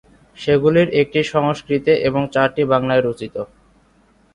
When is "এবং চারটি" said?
2.07-2.63